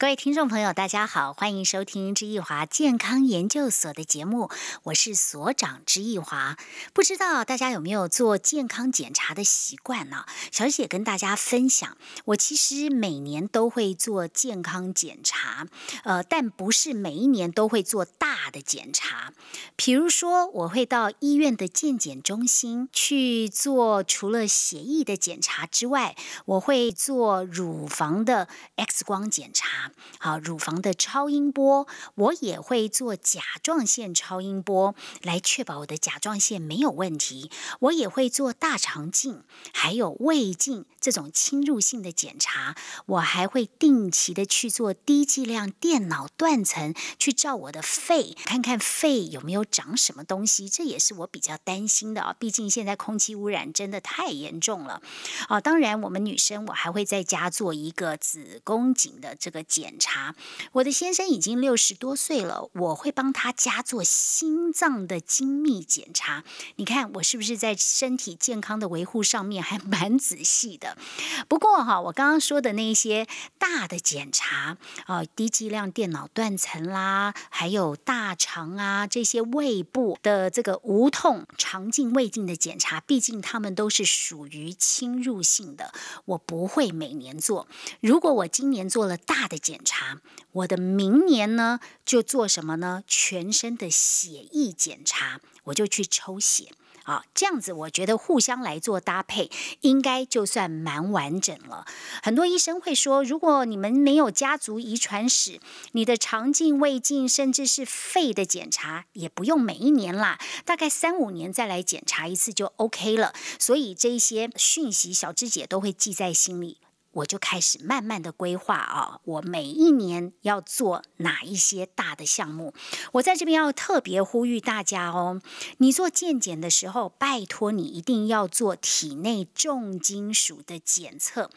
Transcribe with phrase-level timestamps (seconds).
[0.00, 4.48] 各位听众朋友，大家好，欢迎收听知易华健康研究所的节目，
[4.84, 6.56] 我是所长知易华。
[6.92, 10.24] 不知道大家有没有做健康检查的习惯呢？
[10.52, 15.66] 小姐跟大家分享，我其实每年都会做健康检查，
[16.04, 19.32] 呃，但不是每一年都会做大的检查。
[19.74, 28.46] 比如说，我会到医院的健检中心去做，除了血液的检查之外，我会做乳房的
[28.76, 29.87] X 光检查。
[30.18, 37.50] 好，乳房的超音波，我也会做甲状腺超音波，来确保我的甲状腺没有问题。
[37.80, 42.74] 我也会做大肠镜，还有胃镜这种侵入性的检查。
[43.06, 50.68] 我还会定期的去做低剂量电脑断层，去照我的肺，看看肺有没有长什么东西。
[50.68, 55.00] 这也是我比较担心的啊，毕竟现在空气污染真的太严重了
[55.48, 55.60] 啊。
[55.60, 59.58] 当然，我们女生我还会在家做一个子宫颈的这个。
[59.78, 60.34] 检查，
[60.72, 66.42] 我的先生已经六十多岁了，我会帮他加做心脏的精密检查。
[66.74, 70.98] 你看我是不是在身体健康的维护上面还蛮仔细的？
[71.46, 85.92] 不过哈，我刚刚说的那些大的检查啊，低剂量电脑断层啦，还有大肠啊这些胃部的这个无痛肠镜、胃镜的检查，毕竟他们都是属于侵入性的，
[86.24, 87.68] 我不会每年做。
[88.00, 93.02] 如果我今年做了大的，检查，我的明年呢就做什么呢？
[93.06, 96.70] 全身的血液检查，我就去抽血
[97.02, 99.50] 啊，这样子我觉得互相来做搭配，
[99.82, 101.84] 应该就算蛮完整了。
[102.22, 105.60] 很多医生会说，如果你们没有家族遗传史，
[105.92, 113.34] 你的肠镜、胃镜，甚至是肺的检查，也不用每一年啦，大概三五年再来检查一次就 OK 了。
[113.58, 116.78] 所以这些讯息，小智姐都会记在心里。
[117.18, 122.74] 我就开始慢慢的规划啊，我每一年要做哪一些大的项目。
[123.12, 125.40] 我在这边要特别呼吁大家哦，
[125.78, 131.50] 你做健检的时候，拜托你一定要做体内重金属的检测。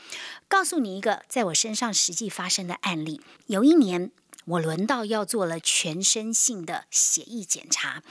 [0.48, 4.12] 告诉你一个在我身上实际发生的案例，有一年
[4.46, 8.04] 我轮到要做了全身性的血液检查，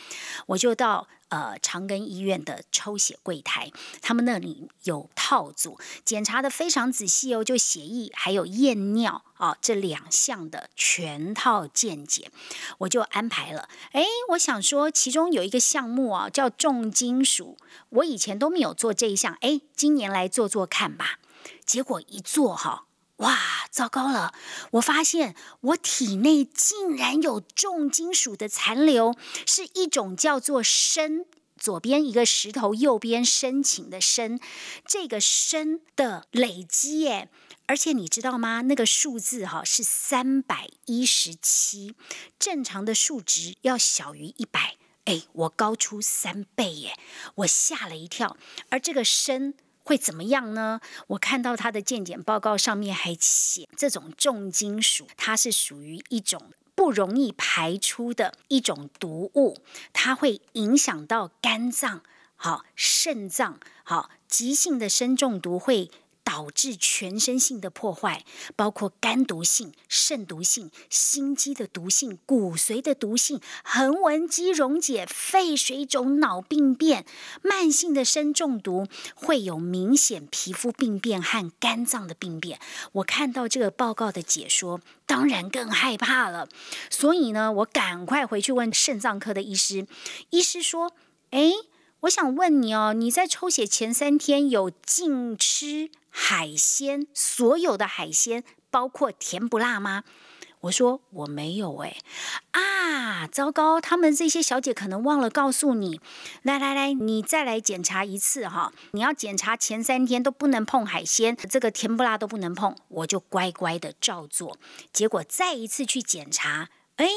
[0.48, 1.08] 我就到。
[1.30, 12.30] 呃，长庚医院的抽血柜台，他们那里有套组，检查的非常仔细哦，就血液还有验尿啊这两项的全套健检，
[12.78, 13.68] 我就安排了。
[13.92, 17.56] 哎，我想说，其中有一个项目啊，叫重金属，
[17.90, 21.20] 我以前都没有做这一项，哎，今年来做做看吧。
[21.64, 22.86] 结果一做哈。
[23.20, 23.38] 哇，
[23.70, 24.32] 糟糕了！
[24.72, 29.14] 我发现我体内竟然有重金属的残留，
[29.46, 31.26] 是一种叫做砷，
[31.58, 34.40] 左边一个石头，右边申请的砷，
[34.86, 37.28] 这个砷的累积耶！
[37.66, 38.62] 而且你知道吗？
[38.62, 41.94] 那个数字哈是三百一十七，
[42.38, 46.98] 正常的数值要小于一百，哎，我高出三倍耶！
[47.34, 48.38] 我吓了一跳，
[48.70, 49.52] 而这个砷。
[49.82, 50.80] 会怎么样呢？
[51.08, 59.58] 我看到他的健检报告上面还写，这种重金属它是属于一种不容易排出的一种毒物，
[59.92, 62.02] 它会影响到肝脏、
[62.36, 65.90] 好肾脏、好急性的砷中毒会。
[66.30, 68.24] 导致全身性的破坏，
[68.54, 77.04] 包括肝毒性、肾毒性、心肌的毒性、骨髓的毒性、横纹肌溶解、肺水肿、脑病变、
[77.42, 78.86] 慢性的砷中毒，
[79.16, 82.60] 会有明显皮肤病变和肝脏的病变。
[82.92, 86.48] 我看到这个报告的解说，当然更害怕了。
[86.90, 89.84] 所以呢，我赶快回去问肾脏科的医师，
[90.30, 90.92] 医师说
[91.30, 91.52] ：“诶，
[92.00, 100.02] 我想问你哦，你在抽血前三天有禁吃？”海鲜，所有的海鲜包括甜不辣吗？
[100.62, 101.96] 我说我没有哎，
[102.50, 103.80] 啊，糟糕！
[103.80, 106.00] 他们这些小姐可能忘了告诉你，
[106.42, 108.72] 来来来，你再来检查一次哈。
[108.90, 114.58] 你要检查前三天都不能碰海鲜，这个甜不辣都不能碰，我就乖乖的照做。
[114.92, 116.68] 结果再一次去检查。
[117.00, 117.08] 哎，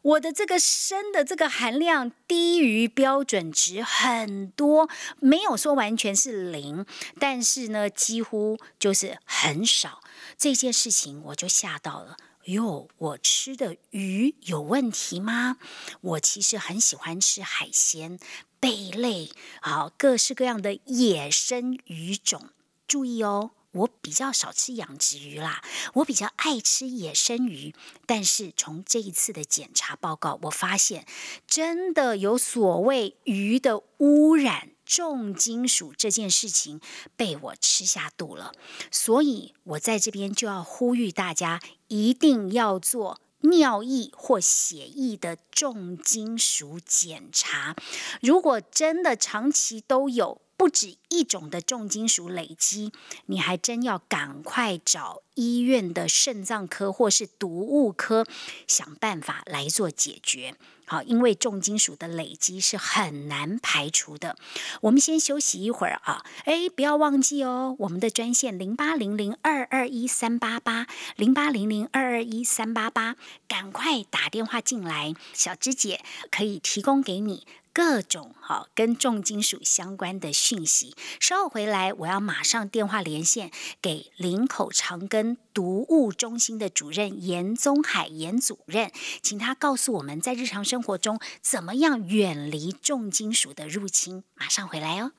[0.00, 4.88] 我的这个砷的这个含量低于标准值很多，
[5.20, 6.86] 没有说完全是零，
[7.20, 10.02] 但是呢，几乎就是很少。
[10.38, 12.16] 这件事情我就吓到了。
[12.44, 15.58] 哟，我吃的鱼有问题吗？
[16.00, 18.18] 我其实很喜欢吃海鲜、
[18.58, 19.30] 贝类，
[19.60, 22.48] 好各式各样的野生鱼种。
[22.86, 23.50] 注意哦。
[23.78, 25.62] 我比较少吃养殖鱼啦，
[25.94, 27.74] 我比较爱吃野生鱼。
[28.06, 31.06] 但是从这一次的检查报告，我发现
[31.46, 36.80] 真的有所谓鱼的污染重金属这件事情
[37.16, 38.52] 被我吃下肚了，
[38.90, 47.76] 所以我在这边就要呼吁大家，一定要做尿液或血液的重金属检查。
[48.20, 52.92] 如果真的长期都有，不止一种的重金属累积，
[53.26, 58.26] 你还真要赶快找医院的肾脏科或是毒物科
[58.66, 60.56] 想办法来做解决。
[60.84, 64.38] 好，因为重金属的累积是很难排除的。
[64.80, 73.16] 我们先休息一会儿啊，哎，不要忘记哦，我们的专线零八零零二二一三八八零八零零二二一三八八，
[73.46, 76.00] 赶快打电话进来，小芝姐
[76.30, 77.46] 可以提供给你。
[77.72, 83.50] 各种哈跟重金属相关的讯息，稍后回来，我要马上电话连线
[83.80, 88.90] 给林口长庚毒物中心的主任严宗海严主任，
[89.22, 94.24] 请他告诉我们在日常生活中怎么样远离重金属的入侵。
[94.34, 95.12] 马上回来哦。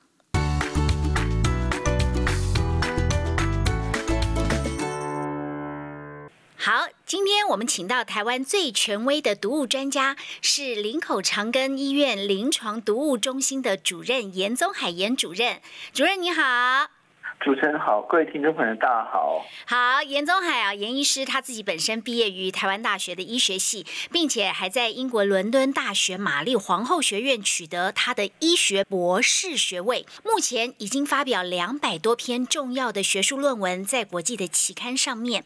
[6.62, 15.62] 好，今天我们请到台湾最权威的毒物专家，是林口长庚医院临床毒物中心的主任严宗海严主任。
[15.94, 16.99] 主任你好。
[17.40, 19.42] 主持人好，各位听众朋友大家好。
[19.64, 30.04] 好，严宗海啊，严医师他自己本身毕业于台湾大学的医学系，并且还在英国伦敦大学玛丽皇后学院取得他的医学博士学位。
[30.22, 35.42] 目前已经发表两百多篇重要的学术论文在国际的期刊上面，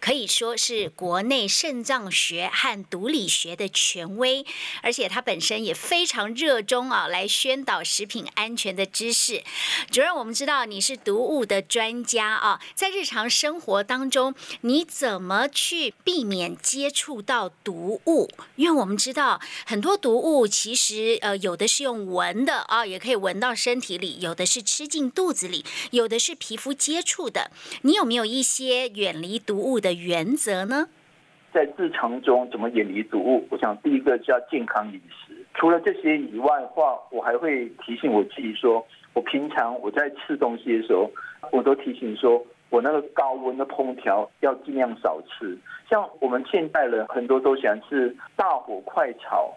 [0.00, 4.44] 可以说是国内肾脏学和毒理学的权威。
[4.82, 9.42] 而且他本身也非常热衷啊，来宣导食品安全的知识。
[9.90, 11.37] 主任，我们知道你是毒物。
[11.44, 18.28] 的专家啊，在日常生活当中，你怎么去避免接触到毒物？
[18.56, 27.50] 因为我们知道很多毒物其实呃有的是用闻的啊，也可以闻到身体里；有的是吃进肚子里；有的是皮肤接触的。
[27.82, 30.88] 你有没有一些远离毒物的原则呢？
[31.52, 33.46] 在日常中怎么远离毒物？
[33.50, 35.34] 我想第一个叫健康饮食。
[35.54, 38.86] 除了这些以外的话，我还会提醒我自己说。
[39.14, 41.10] 我平常我在吃东西的时候，
[41.52, 45.58] 我都提醒说，我那个高温的烹调要尽量少吃。
[45.88, 49.52] 像我们现代人很多都喜欢吃大火快炒、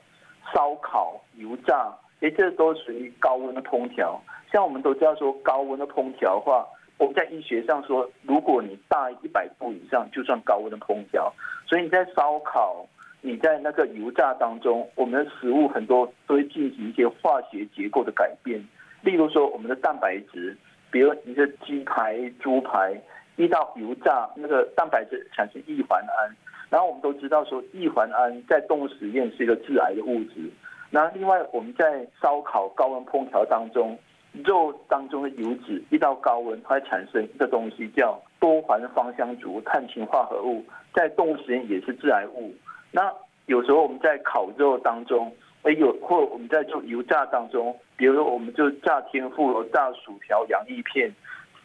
[0.54, 4.22] 烧烤、油炸，哎，这都属于高温的烹调。
[4.52, 6.66] 像我们都知道说，高温的烹调的话，
[6.98, 11.34] 我们在医学上说，如果你大一百度以上，就算高温的烹调。
[11.68, 12.86] 所以你在烧烤、
[13.22, 18.62] 你在那个油炸当中，我们的食物很多都会进行一些化学结构的改变。
[19.02, 20.56] 例如说，我们的蛋白质，
[20.92, 23.00] 比如你的鸡排、猪排，
[23.38, 26.36] 一到油炸，那个蛋白质产生异环胺，
[26.70, 30.52] 然后我们都知道说，异环胺在动物实验是一个致癌的物质。
[30.90, 33.98] 那另外，我们在烧烤高温烹调当中，
[34.44, 40.64] 肉当中的油脂一到高温，它会产生一个东西叫多环芳香族碳氢化合物，
[40.94, 42.54] 在动物实验也是致癌物。
[42.92, 43.14] 那
[43.46, 45.32] 有时候我们在烤肉当中。
[45.64, 51.14] 哎，有或我们在做油炸当中，比如说我们就炸天妇罗、炸薯条、洋芋片，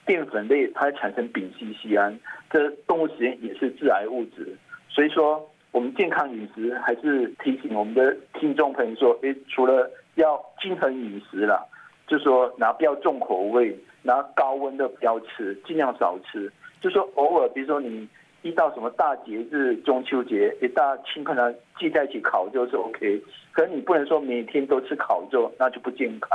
[0.04, 2.19] 淀粉类它产生丙烯酰胺，
[2.50, 4.54] 这动物实验也是致癌物质。
[4.90, 11.64] 所以说，我们健康饮食还是提醒我们的听众朋友说，哎，除了要均衡饮食啦，
[12.06, 16.53] 就说拿不要重口味，拿高温的不要吃，尽量少吃。
[16.82, 18.06] 就说偶尔，比如说你。
[18.46, 26.31] 遇到什么大节日，中秋节，一大亲朋呢聚在一起烤肉是 OK，可是你不能说每天都吃烤肉，那就不健康。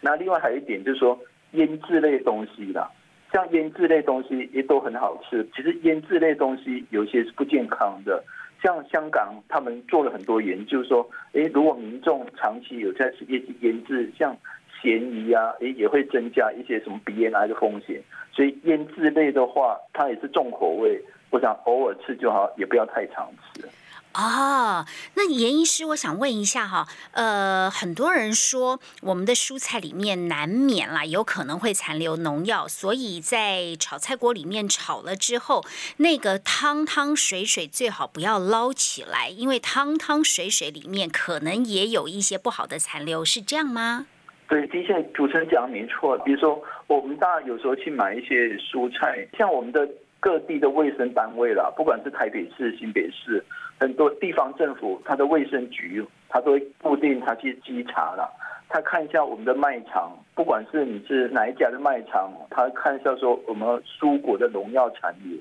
[0.00, 1.18] 那另外还有一点就是说
[1.52, 2.88] 腌制类东西啦，
[3.32, 5.44] 像腌制类东西也都很好吃。
[5.52, 8.22] 其实腌制类东西有些是不健康的，
[8.62, 14.36] 像香港他们做了很多研究说，诶，如果民众长期有在吃一些腌制，像
[14.80, 18.00] 咸鱼啊，诶，也会增加一些什么鼻咽癌的风险。
[18.32, 21.02] 所以腌制类的话，它也是重口味。
[21.30, 23.68] 我想偶尔吃就好，也不要太常吃。
[24.14, 35.62] 哦，那严医师，我想问一下哈，呃，很多人说我们的蔬菜里面难免啦，有可能会残留农药，所以在炒菜锅里面炒了之后，
[35.98, 44.06] 那个汤汤水水最好不要捞起来，因为汤汤水水里面可能也有一些不好的残留，是这样吗？
[44.48, 46.18] 对，的确主持人讲的没错。
[46.24, 49.86] 比如说，我们大家有时候去买一些蔬菜，像我们的。
[50.20, 53.44] 各地的卫生单位啦，不管是台北市、新北市，
[53.78, 58.28] 很多地方政府，它的卫生局，它都会固定它去稽查啦。
[58.70, 63.66] 他看一下我们的卖场，不管是你是哪一家的卖场，他看一下说我们
[63.98, 65.38] 蔬果的农药残留。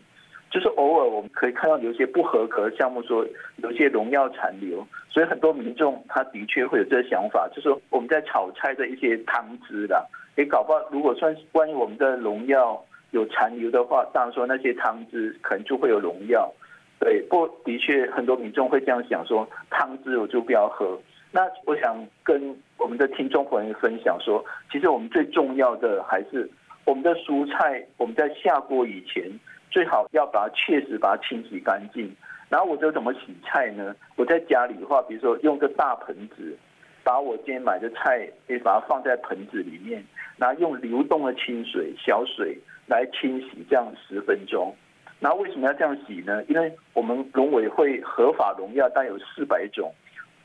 [0.49, 10.05] 就是偶尔我们可以看到有些不合格的项目，说有些农药残留，所以很多民众他的确会有这个想法，就是我们在炒菜的一些汤汁啦，
[10.37, 16.51] 也搞不好如果算关于我们的农药有残留的话，当然说那些汤汁可能就会有农药。
[16.99, 20.99] 对，不过的确很多民众会这样想，说汤汁我就不要喝。
[21.31, 26.49] 那我想跟我们的听众朋友分享说，其实我们最重要的还是
[26.85, 29.29] 我们的蔬菜，我们在下锅以前。
[29.69, 32.09] 最好要把它确实把它清洗干净，
[32.49, 33.93] 然后我就怎么洗菜呢？
[34.15, 36.57] 我在家里的话，比如说用个大盆子，
[37.03, 40.01] 把我今天买的菜，可以把它放在盆子里面，
[40.37, 42.57] 然后用流动的清水、小水
[42.87, 44.75] 来清洗，这样十分钟。
[45.19, 46.43] 然后为什么要这样洗呢？
[46.47, 49.93] 因为我们农委会合法农药但有四百种，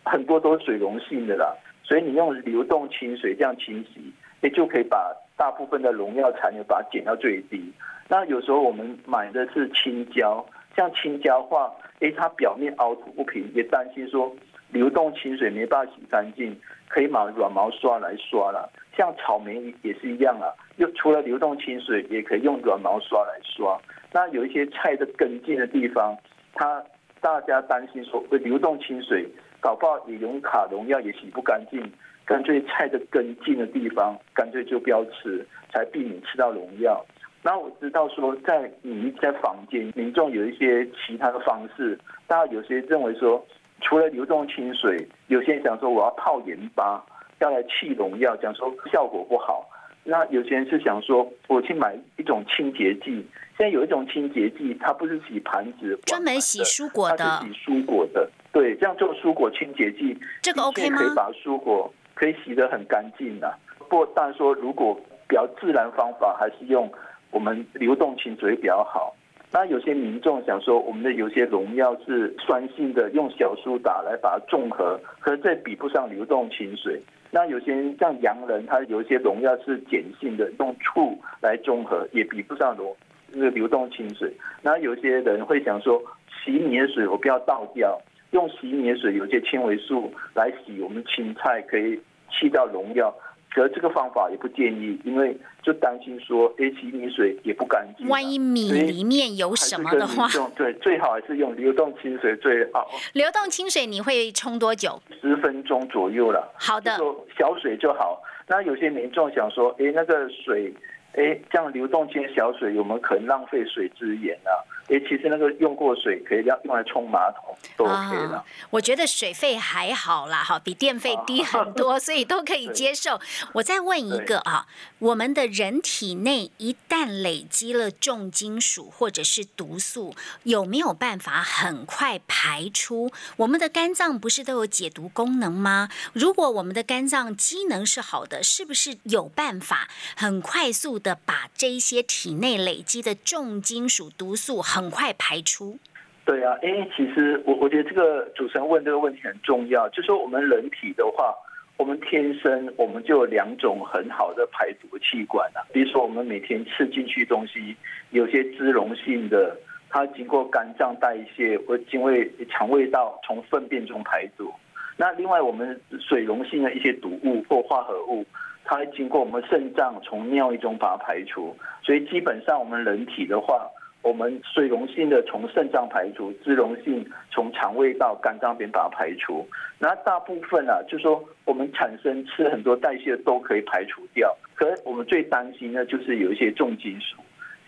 [0.04, 7.72] 很多都是水溶性的啦，所以你用流动清水这样清洗，也就可以把大部分的农药残留把它减到最低。
[8.08, 10.44] 那有时候我们买的是青椒，
[10.74, 11.70] 像青椒话，
[12.00, 14.34] 哎，它表面凹凸不平，也担心说
[14.70, 16.58] 流动清水没办法洗干净，
[16.92, 18.70] 可以买软毛刷来刷了。
[18.94, 23.80] 像草莓也是一样啊，又除了流动清水，也可以用软毛刷来刷。
[24.12, 26.14] 那有一些菜的根茎的地方，
[26.52, 26.84] 它
[27.22, 29.26] 大家担心说流动清水
[29.58, 31.80] 搞不好也用卡农药也洗不干净，
[32.26, 37.02] 干脆菜的根茎的地方干脆就不要吃，才避免吃到农药。
[37.42, 43.42] 那我知道说，在你在房间，民众有一些其他的方式，大家有些认为说，
[43.82, 47.04] 除了流动清水，有些人想说我要泡盐巴，
[47.40, 49.68] 要来去农药，讲说效果不好。
[50.04, 53.24] 那有些人是想说，我去买一种清洁剂，
[53.56, 58.30] 现在有一种清洁剂，它不是洗盘子，专门洗蔬果的，它是洗蔬果的。
[58.52, 60.98] 对，这样做蔬果清洁剂，这个 OK 吗？
[60.98, 63.54] 可以把蔬果可以洗得很干净的。
[63.78, 64.98] 不过，但说如果
[65.28, 66.90] 比较自然方法，还是用。
[67.32, 69.16] 我们流动清水比较好。
[69.52, 76.98] 那有些民众想说，我们的有些农药是酸性的，用小苏打来把它中和，可是这比不上流动清水。
[77.30, 82.96] 那有些像洋人，他有一些农药是碱性的，用醋来中和，也比不上流
[83.30, 84.32] 那个流动清水。
[84.62, 86.02] 那有些人会想说，
[86.42, 93.14] 洗米的水我不要倒掉，用洗米的水有些纤维素来洗我们青菜，可以去掉农药。
[93.54, 98.08] 可这个方法也不建议，因为就担心说，哎，洗米水也不干净。
[98.08, 102.90] 万一米里面有什么的话， 对，最好还是用流动清水最好。
[103.12, 105.00] 流动清水你会冲多久？
[105.20, 106.50] 十分钟左右了。
[106.54, 106.96] 好的，
[107.38, 108.22] 小水就好。
[108.48, 110.72] 那有些民众想说，哎，那个水，
[111.14, 114.50] 哎，这样流动间小水有没有可能浪费水资源啊？
[114.88, 118.44] 哎，其实那个用过水可以用用来冲马桶都 OK 的。
[118.70, 123.20] 我觉得水费还好啦，哈，比电费低很多，所以都可以接受。
[123.54, 124.66] 我再问一个啊，
[124.98, 133.10] 我们的人体内一旦累积了重金属或者是毒素，有没有办法很快排出？
[133.36, 135.88] 我们的肝脏不是都有解毒功能吗？
[136.12, 145.78] 如果我们的肝脏机能是好的，是不是有办法很快速的把这一些体内累积的重金属毒素很快排出，
[146.24, 151.34] 对啊，因为其实我我觉得这个主持人问这个问题很重要，就说我们人体的话，
[151.76, 157.76] 我们天生我们就有两种很好的排毒器官啊，比如说我们每天吃进去东西，
[158.10, 159.56] 有些脂溶性的，
[159.90, 162.12] 它经过肝脏代谢或经过
[162.48, 164.52] 肠胃道从粪便中排毒，
[164.96, 168.24] 那另外我们水溶性的一些毒物或化合物，
[168.64, 173.68] 它会经过我们肾脏从尿液中把它排除，所以基本上我们人体的话。
[174.04, 179.48] 我们水溶性的从肾脏排除，脂溶性从肠胃到肝脏边把它排除。
[179.78, 184.36] 那大部分啊，就说我们产生吃很多代谢都可以排除掉。
[184.56, 187.16] 可是我们最担心的，就是有一些重金属，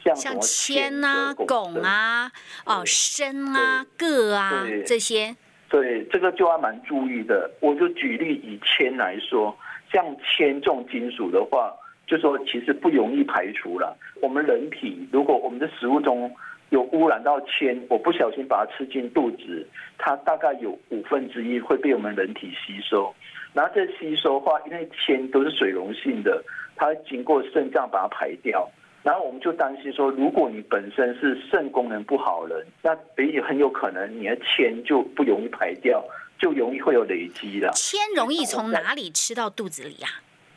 [0.02, 2.32] 像像铅啊、汞啊、
[2.66, 5.36] 哦砷啊、铬啊这些。
[5.68, 7.48] 对，这个就要蛮注意的。
[7.60, 9.56] 我就举例以铅来说，
[9.94, 11.72] 像铅这种金属的话。
[12.06, 13.96] 就说其实不容易排除了。
[14.20, 16.30] 我们人体如果我们的食物中
[16.68, 23.10] 有污染到铅，我不小心把它吃进肚子，它大概有五分之一会被我们人体吸收。
[23.54, 26.44] 然后这吸收的话，因为铅都是水溶性的，
[26.76, 28.70] 它经过肾脏把它排掉。
[29.02, 36.04] 然后我们就担心说，如果你本身是肾功能不好人，那也很有可能你的铅就不容易排掉，
[36.44, 37.72] 就容易会有累积了。
[37.74, 40.08] 铅容易从哪里吃到肚子里呀？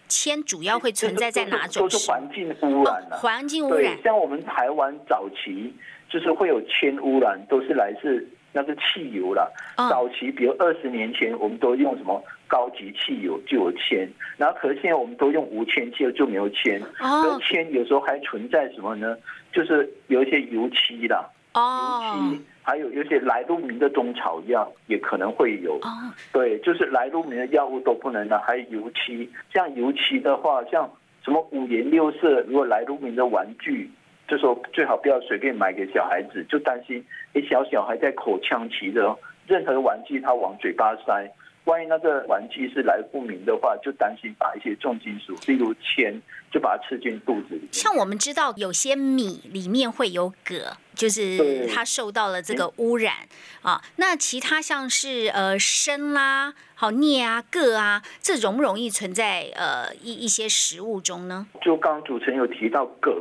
[0.10, 1.84] 铅主要会存在在哪种？
[1.84, 3.18] 都是环境污染了。
[3.18, 5.74] 环境污染，像我们台湾早期
[6.10, 9.50] 就是会有铅污染，都是来自那个汽油了。
[9.78, 16.82] 早期，比如二十年前，我们都用什么高级汽油就有铅，然后可是现在我们都用无铅汽油就没有铅。
[17.00, 17.40] 哦。
[17.42, 19.18] 铅有时候还存在什么呢？
[19.54, 21.26] 就是有一些油漆啦。
[21.58, 25.74] 哦，还有有些来路明的中草药也可能会有。
[25.82, 25.90] 哦，
[26.32, 30.88] 对，就是来路明的药物都不能拿，还有油漆，像油漆的话，像
[31.24, 33.90] 什么五颜六色，如果来路明的玩具，
[34.28, 41.32] 这时候最好不要随便买给小孩子，就担心诶小小孩在口腔期的任何玩具他往嘴巴塞。
[41.68, 46.20] 万一那个玩具是来不明的话，就担心把一些重金属，例如铅，
[46.50, 47.68] 就把它吃进肚子里。
[47.74, 53.14] 像我们知道，有些米里面会有铬，就是它受到了这个污染
[53.62, 53.84] 啊。
[53.98, 61.48] 那其他像是呃砷啦、好镍啊、铬啊，这容不容易存在呃一一些食物中呢？
[61.62, 63.12] 就刚刚主持人有提到铬。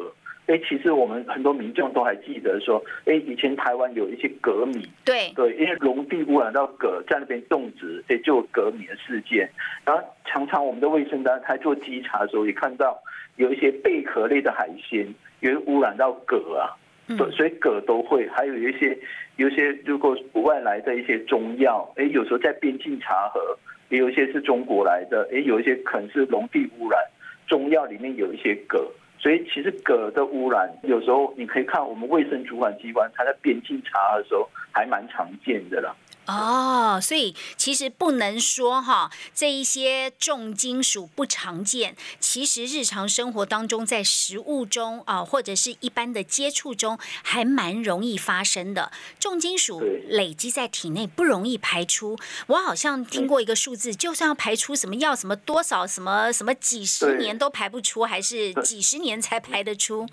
[0.46, 9.50] 哎，其实我们很多民众都还记得说，哎，以前台湾有一些镉米，对对，因为农地污染到镉，在那边种植，哎，就镉米的事件。
[9.84, 12.96] 然后常常我们的卫生单位做稽查的时候，也看到
[13.36, 16.70] 有一些贝壳类的海鲜，也污染到镉啊，
[17.08, 18.28] 对，所以镉都会。
[18.28, 18.96] 还有一些
[19.36, 23.40] 有一些如果外来的一些中药，哎，有时候在边境查核，
[23.88, 27.00] 也有一些是中国来的，哎，有一些可能是农地污染，
[27.48, 28.80] 中药里面有一些镉。
[29.26, 35.96] 所以其实镉的污染，有时候你可以看我们卫生主管机关，它在边境查的时候还蛮常见的了。
[36.26, 41.96] 哦，所以其实不能说哈，这一些重金属不常见。
[42.18, 48.90] 其实日常生活当中，在食物中啊，或者是一般的接触中，还蛮容易发生的。
[49.20, 52.18] 重金属累积在体内不容易排出。
[52.48, 60.06] 我好像听过一个数字，就算要排出什么药，什么多少，什么什么几十年都排不出，还是几十年才排得出。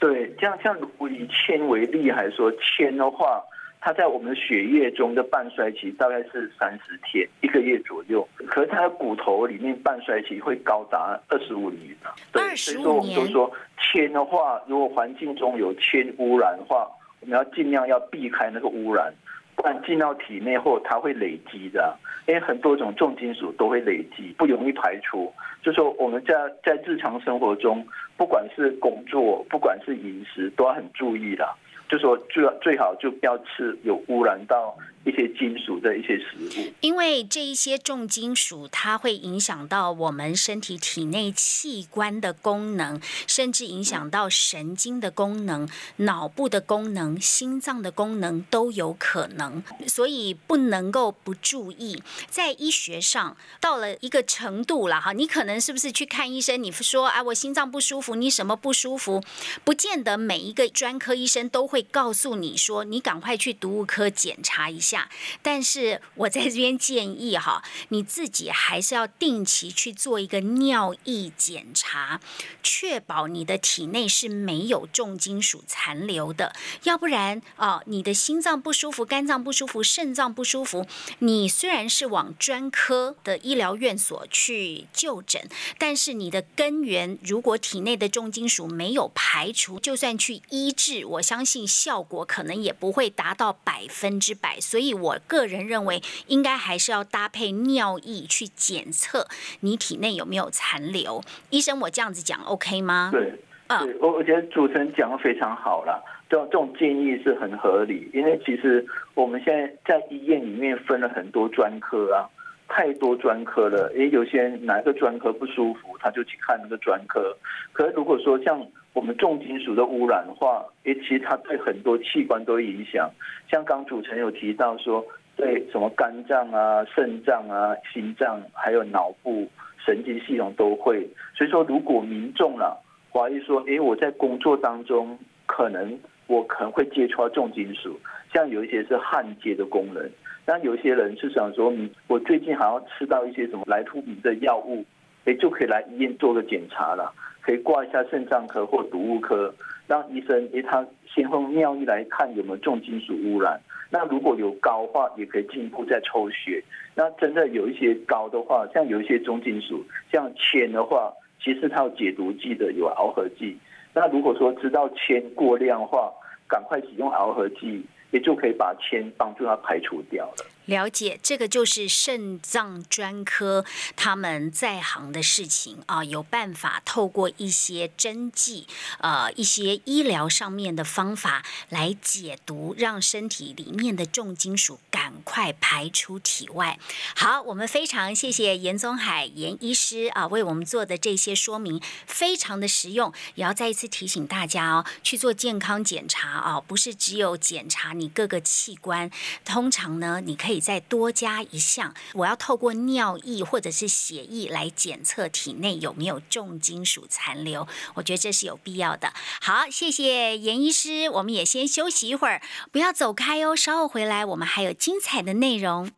[0.00, 3.40] 对，这样像如果以铅为例，还是说铅的话？
[3.84, 8.26] 它在我们血液中的半衰期大概是三十天，一个月左右。
[8.46, 12.14] 可是它的骨头里面半衰期会高达二十五年啊！
[12.30, 16.88] 对，所以说我们都说铅的话，如果环境中有铅污染的话，
[17.20, 19.12] 我们要尽量要避开那个污染，
[19.56, 21.98] 不然进到体内后它会累积的。
[22.28, 25.32] 因为很多种重金属都会累积，不容易排出。
[25.60, 27.84] 就说我们在在日常生活中，
[28.16, 31.44] 不管是工作，不管是饮食，都要很注意的。
[31.92, 34.74] 就说最最好就不要吃有污染到。
[35.04, 52.00] 一些金属的一些食物，因为这一些重金属，它会影响到我们身体体内器官的功能，甚至影响到神经的功能、脑部的功能、心脏的功能都有可能，所以不能够不注意。
[52.30, 56.62] 在医学上，到了一个程度了哈，你可能是不是去看医生？
[56.62, 59.20] 你说啊，我心脏不舒服，你什么不舒服？
[59.64, 64.91] 不见得每一个专科医生都会告诉你说，你赶快去毒物科检查一下。
[64.92, 65.08] 下，
[65.40, 72.20] 但是我在这边建议哈，你自己还是要定期去做一个尿液检查，
[72.62, 76.54] 确保你的体内是没有重金属残留的。
[76.82, 80.86] 要不然啊，你的心脏不舒服、肝脏不舒服、肾脏不舒服，
[81.20, 94.60] 你虽然是往专科的医疗院所去就诊，但是你的根源如果体内的重金属没有排除，就算去医治，我相信效果可能也不会达到百分之百。
[94.60, 94.81] 所以。
[94.82, 99.28] 所以我个人认为，应该还是要搭配尿液去检测
[99.60, 101.22] 你体内有没有残留。
[101.50, 103.10] 医生，我这样子讲 OK 吗？
[103.12, 103.32] 对，
[103.68, 108.10] 嗯，我我觉得主持人讲的非常好了，这种这种建议是很合理。
[108.12, 112.26] 因为其实我们现在在医院里面分了很多专科啊，
[112.74, 113.92] 太多专科了。
[113.94, 117.36] 诶，有些人哪个专科不舒服，他就去看那个专科。
[117.70, 123.10] 可是如果说像我们重金属的污染的话，诶，其实它对很多器官都影响。
[123.50, 125.04] 像刚主持人有提到说，
[125.36, 129.46] 对什么肝脏啊、肾脏啊、心脏，还有脑部、
[129.84, 131.06] 神经系统都会。
[131.36, 132.82] 所以说，如果民众了
[133.12, 138.00] 怀疑说，诶，我在工作当中可能我可能会接触到重金属，
[138.32, 140.10] 像有一些是焊接的工人，
[140.44, 141.72] 那有些人是想说，
[142.08, 144.84] 我最近好像吃到一些什么来突鼻的药物，
[145.24, 147.12] 诶，就可以来医院做个检查了。
[147.40, 149.52] 可以挂一下肾脏科或毒物科，
[149.88, 153.60] 让医生诶他先用尿液来看有没有重金属污染。
[153.90, 156.62] 那如果有高的话，也可以进一步再抽血。
[156.94, 163.56] 那真的有一些高的话，像有一些重金属，像铅的话，其实它有解毒剂的，有螯合剂。
[163.92, 166.12] 那如果说知道铅过量的话，
[166.48, 170.51] 赶快使用螯合剂，也就可以把铅帮助它排除掉了。
[170.66, 173.64] 了解，这个就是肾脏专科
[173.96, 186.78] 他们在行的事情啊，有办法透过一些针剂，呃，一些医疗上面的方法来解毒，让身体里面的重金属赶快排出体外。
[187.16, 193.12] 好，我们非常谢谢严宗海严医师啊，为我们做的这些说明，非常的实用。
[193.34, 199.10] 也要再一次提醒大家哦，去做健康检查啊，不是只有检查你各个器官，
[199.44, 200.51] 通常呢，你可以。
[200.52, 209.14] 可以再多加一项，我要透过尿液或者是血液来检测体内有没有重金属残留，我觉得这是有必要的。
[209.40, 215.90] 好，谢谢严医师，我们也先休息一会儿，不要走开哦，稍后回来我们还有精彩的内容。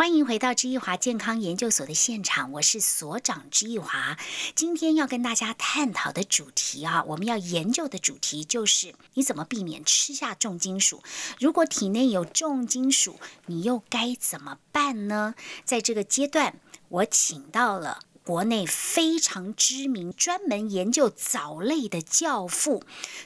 [0.00, 4.16] 欢迎回到知易华健康研究所的现场，我是所长知易华。
[4.54, 11.02] 今天要跟大家探讨的主题啊，我们要研究的主题就是你怎么避免吃下重金属。
[11.38, 15.34] 如果体内有重金属，你又该怎么办呢？
[15.66, 16.58] 在这个阶段，
[16.88, 22.82] 我请到了国内非常知名、专门研究藻类的教父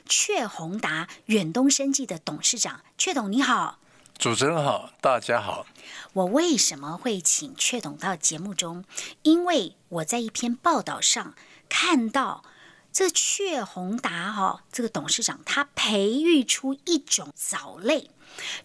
[0.09, 3.79] 阙宏达，远东生技的董事长阙董，你好。
[4.25, 5.67] 主持人好，大家好。
[6.15, 8.87] 我为什么会请阙董到节目中？
[9.21, 11.35] 因为我在一篇报道上
[11.69, 12.43] 看到，
[12.91, 18.13] 这阙宏达哈这个董事长，他培育出一种藻类，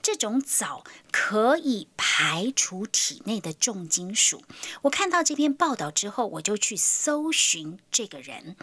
[0.02, 4.42] 这种藻可以排除体内的重金属。
[4.84, 8.56] 我看到这篇报道之后，我就去搜寻这个人。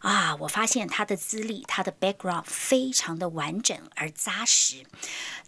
[0.00, 4.84] 啊，我发现他的资历，他的 background 非常的完整而扎实。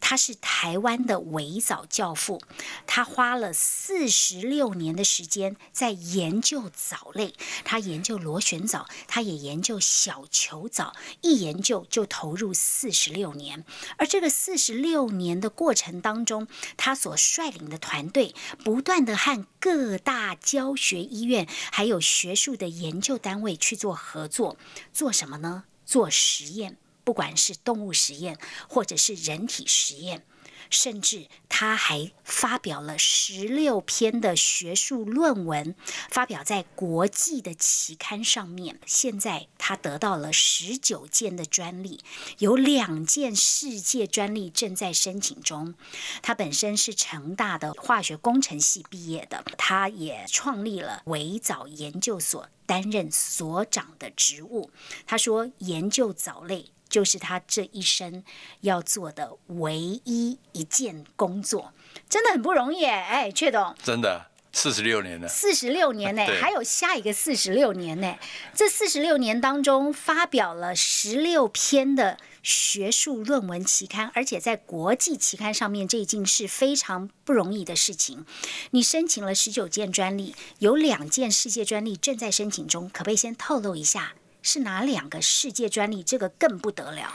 [0.01, 2.41] 他是台湾的围藻教父，
[2.87, 7.35] 他花了四十六年的时间在研究藻类。
[7.65, 13.65] 他研究螺旋藻，他也研究小球藻，一研究就投入四十六年。
[13.99, 18.35] 而这个四十六年的过程当中，他所率领的团队
[18.65, 24.40] 不断的和各大教学医院还有学术的研究单位去做合作。
[24.41, 24.57] 做
[24.91, 25.65] 做什么呢？
[25.85, 28.39] 做实验，不管是动物实验
[28.71, 30.25] 或者是人体实验。
[30.71, 35.75] 甚至他还发表了十六篇的学术论文，
[36.09, 38.79] 发表在国际的期刊上面。
[38.87, 42.01] 现在他得到了十九件的专利，
[42.39, 45.75] 有两件世界专利正在申请中。
[46.23, 54.71] 他本身是成大的化学工程系毕业的，他也创立了维藻研究所，担任所长的职务。
[55.07, 56.67] 他说，研究藻类。
[56.91, 58.23] 就是他这一生
[58.61, 61.73] 要做的唯一一件工作，
[62.09, 68.17] 真的很不容易哎，阙董，真的四十六年了，四十六年呢，还有下一个四十六年呢。
[68.53, 78.27] 这四十六年当中，发表了十六篇的学术论文期刊，而且在国际期刊上面，这已经是非常不容易的事情。
[78.73, 84.15] 你申请了十九件专利，有两件世界专利正在申请中，可不可以先透露一下？
[84.43, 86.03] 是哪两个世界专利？
[86.03, 87.15] 这个更不得了。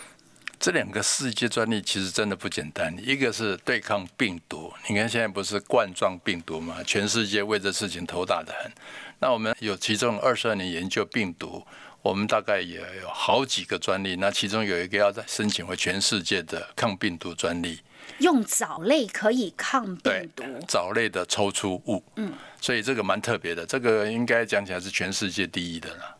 [0.57, 2.95] 这两个世界专利其实真的不简单。
[2.97, 6.81] 一个是对抗病毒，你看现在不是冠状病毒吗？
[6.83, 8.71] 全世界为这事情头大的很。
[9.19, 11.61] 那我们有其中二十二年研究病毒，
[12.01, 14.15] 我们大概也有好几个专利。
[14.15, 17.81] 那其中有一个要在申请为全世界的抗病毒专利。
[18.19, 20.43] 用藻类可以抗病毒？
[20.67, 22.03] 藻类的抽出物。
[22.15, 22.33] 嗯。
[22.61, 26.14] 所以这个蛮特别的，这个应该讲起来是全世界第一的了。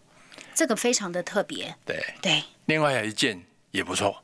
[0.55, 2.43] 这个非常的特别，对对。
[2.65, 4.23] 另外有一件也不错，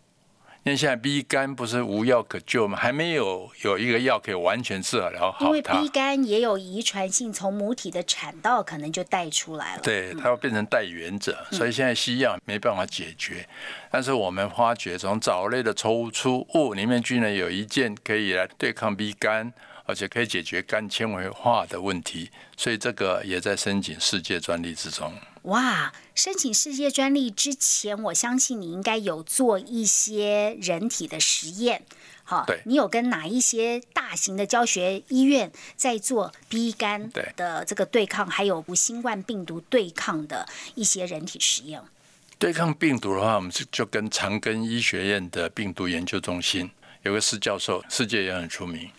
[0.64, 2.78] 因为现在 B 肝不是无药可救吗？
[2.78, 9.82] 还没有有一个药可以完全治疗好因为 B 肝也有遗传性，从母体的产道可能就带出来了。
[9.84, 13.48] 对，它要变成带源者，所以现在西药没办法解决。
[13.92, 19.54] 但是我们发觉从藻类的抽出物里面，居然有一件可以来对抗 B 肝。
[19.84, 25.12] 而且可以解决肝纤维化的问题，所以这个也在申请世界专利之中。
[25.44, 31.84] 哇，申请世界专利之前，我相信你应该有做一些人体的实验，
[32.24, 41.82] 好，对，你有跟哪一些大型的教学医院在做 B 肝的这个对抗，还有无新冠病毒对抗的一些人体实验？
[42.38, 46.70] 对抗病毒的话，我们就就跟长庚医学院的病毒研究中心
[47.04, 48.90] 有个施教授，世界也很出名。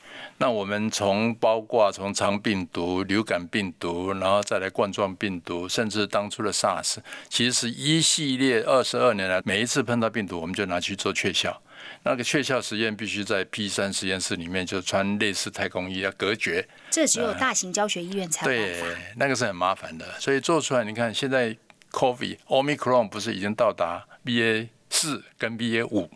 [0.43, 6.97] 那我们从包括从肠病毒、流感病毒，然后再来冠状病毒，甚至当初的 SARS，
[7.29, 11.63] 其实是一系列二十二年来，每一次碰到病毒，我们就拿去做雀效。
[12.03, 16.69] 那个雀效实验必须在 P 三实验室里面，就穿类似太空衣要隔绝。
[16.91, 18.83] 这只有大型教学医院才对，
[19.15, 20.05] 那个是很麻烦的。
[20.19, 21.57] 所以做出来，你看现在
[21.93, 24.71] COVID Omicron 不是已经到达 BA。
[24.95, 26.11] 四跟 BA 五，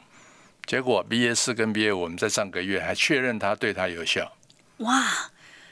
[0.66, 4.32] 结果 BA 四跟 BA 五我们在上个月还确认它对它有效。
[4.78, 5.30] 哇，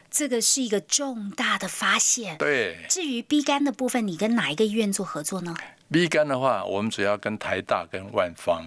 [0.08, 2.38] 这个是一个重大的发现。
[2.38, 5.56] 对至于 B 肝的部分，你跟哪一个医院做合作呢
[5.90, 8.64] ？B 肝的话，我们主要跟台大跟万方。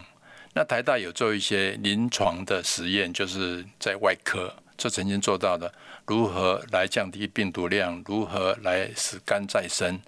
[0.53, 5.71] 那台大有做一些临床的实验，就是在外科就曾经做到的，
[6.05, 9.99] 如何来降低病毒量，如何来使肝再生。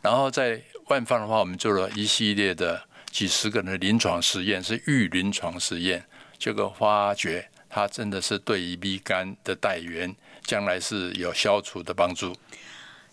[0.00, 6.04] 然后在万方的话，我们做了一系列的几十个人的临床实验，是预临床实验，
[6.38, 12.36] 结果发觉它真的是对于 B 肝的带源，将来是有消除的帮助。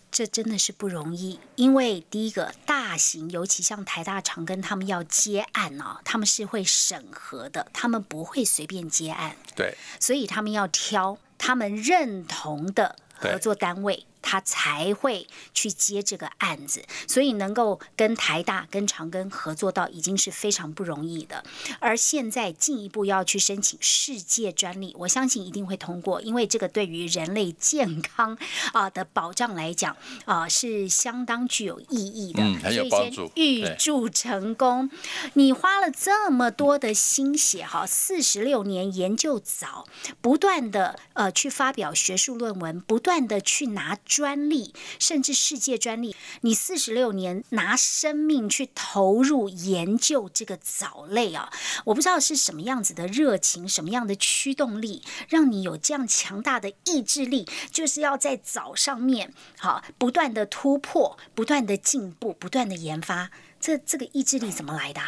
[0.08, 14.06] 这真的是不容易，因为第一个大型，尤其像台大长庚他们要接案哦，他们是会审核的，他们不会随便接案，对所以他们要挑他们认同的合作单位。
[14.26, 21.44] 他才会去接这个案子，所以能够跟台大、跟长庚合作到，已经是非常不容易的。
[21.78, 28.36] 而现在进一步要去申请世界专利，我相信一定会通过，因为这个对于人类健康
[28.72, 34.90] 啊的保障来讲啊是相当具有意义的，嗯很有帮助预祝成功！
[35.34, 39.86] 你花了这么多的心血，哈，四十六年研究早，
[40.20, 46.16] 不断的呃去发表学术论文，不断的去拿专利，甚至世界专利。
[46.40, 51.52] 你四十六年拿生命去投入研究这个藻类啊，
[51.84, 63.30] 我不知道是什么样子的热情，什么样的驱动力，让你有这样强大的意志力，就是要在藻上面好不断的突破，不断的进步，不断的研发。
[63.60, 65.02] 这这个意志力怎么来的、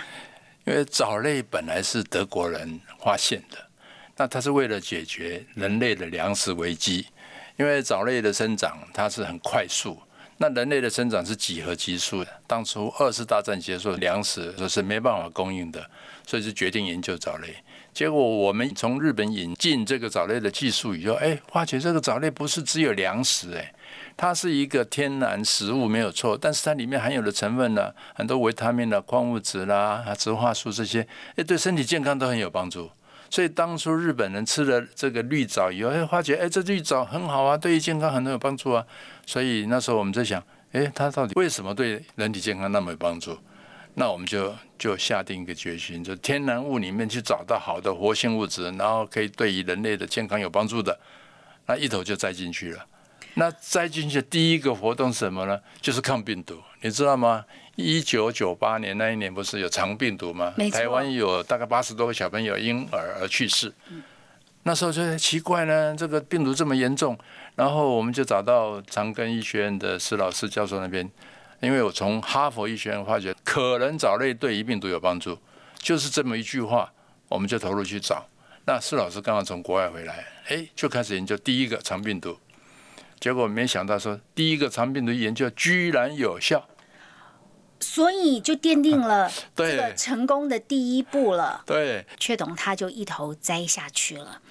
[0.66, 3.56] 因为藻类本来是德国人发现的，
[4.16, 7.06] 那它是为了解决人类的粮食危机。
[7.58, 9.98] 因为藻类的生长它是很快速，
[10.38, 12.30] 那人类的生长是几何级数的。
[12.46, 15.84] 当初二次大战结束，粮食是没办法供应的，
[16.24, 17.56] 所以就决定研究藻类。
[17.92, 23.74] 结果我们从日本引进这个藻类的技术以后，哎，发觉这个藻类不是只有粮食，哎，
[24.16, 32.88] 它是一个天然食物没有错，但是它里面含有的成分呢，很多维他命啦、矿物质啦、植化素这些，哎，对身体健康都很有帮助。
[33.30, 38.84] 所以当初日本人吃了这个绿藻以后，哎，发觉哎，这绿藻很好啊，对于健康很有帮助啊。
[39.26, 43.38] 所以那时候我们在想，哎，它到底为什么对人体健康那么有帮助？
[43.94, 50.98] 那我们就就下定一个决心，就天然物里面去找到好的活性物质，然后可以对于人类的健康有帮助的，
[51.66, 52.86] 那一头就栽进去了。
[53.34, 55.58] 那栽进去的第一个活动是什么呢？
[55.80, 57.44] 就是抗病毒，你知道吗？
[57.78, 63.72] 一九九八年那一年不是有肠病毒吗台湾有大概八十多个小朋友因而而去世。
[64.64, 67.16] 那时候就奇怪呢，这个病毒这么严重，
[67.54, 71.08] 然后我们就找到长庚医学院的施老师教授那边，
[71.60, 75.38] 因为我从哈佛医学院发觉可能藻类对于病毒有帮助，
[75.78, 76.92] 就是这么一句话，
[77.28, 78.26] 我们就投入去找。
[78.64, 82.36] 那施老师刚好从国外回来，哎，就开始研究第一个肠病毒，
[83.20, 86.68] 结果没想到说第一个肠病毒研究居然有效，
[87.80, 91.62] 所以就奠定了这个成功的第一步了。
[91.66, 94.42] 对却董他就一头栽下去了。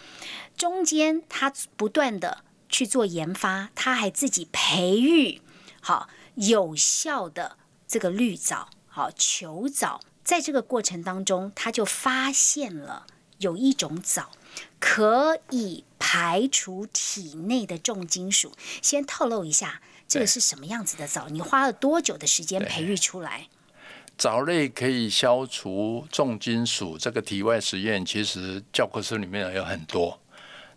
[0.56, 5.42] 中间他不断的去做研发，他还自己培育
[5.82, 10.02] 好有效的这个绿藻，好球藻。
[10.24, 14.32] 在这个过程当中，他就发现了有一种藻
[14.80, 18.52] 可以排除体内的重金属。
[18.82, 21.28] 先透露一下，这个是什么样子的藻？
[21.30, 23.48] 你花了多久的时间培育出来？
[24.18, 30.20] 藻类可以消除重金属，这个体外实验其实教科书里面有很多，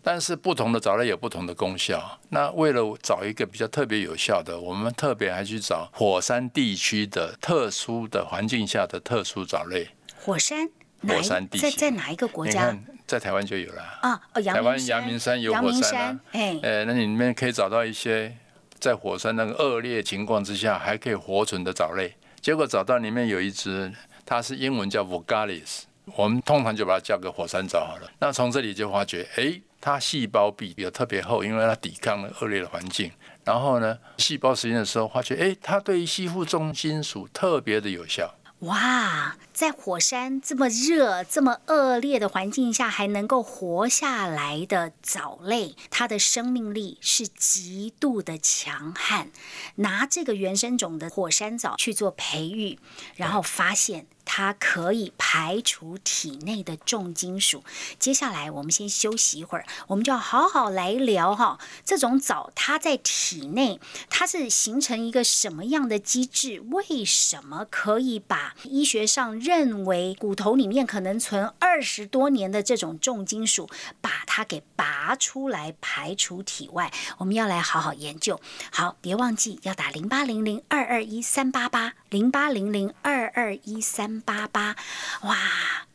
[0.03, 2.19] 但是不同的藻类有不同的功效。
[2.29, 9.87] 那为了找一个比较特别有效的，我们特别还去找火山地区的特殊的环境下的特殊藻类。
[10.15, 10.69] 火山？
[11.07, 12.77] 火山地形在在哪一个国家？
[13.07, 13.81] 在台湾就有了。
[14.01, 18.37] 啊，哦，台湾阳明山有阳火山啊明山，哎，呃，那里面可以找到一些
[18.81, 22.15] 在火山那个恶劣情况之下还可以活存的藻类。
[22.41, 23.93] 结果找到里面有一只，
[24.25, 25.83] 它是英文叫 Vogalis，
[26.15, 28.11] 我们通常就把它叫个火山藻好了。
[28.19, 33.11] 那从这里就发觉，诶，它细胞壁有特别厚，因为它抵抗了恶劣的环境。
[33.45, 38.33] 然后呢，细胞实验的时候发觉，诶，它对于吸附重金属特别的有效。
[38.61, 49.31] 哇，在火山这么热、这么恶劣的环境下，还能够活下来的藻类，它的生命力是极度的强悍。
[49.77, 52.77] 拿这个原生种的火山藻去做培育，
[53.15, 57.65] 然后发现它可以排除体内的重金属。
[57.99, 63.77] 接下来我们先休息一会儿，我们就要好好来聊哈，这种藻它在体内
[64.09, 66.61] 它是形成一个什么样的机制？
[66.71, 76.89] 为什么可以把医学上认为骨头里面可能存二十多年的这种重金属，把它给拔出来排除体外？
[77.17, 78.39] 我们要来好好研究。
[78.71, 84.75] 好，别忘记要打零八零零二二一三八八零八零零二二一三八八。
[85.23, 85.37] 哇，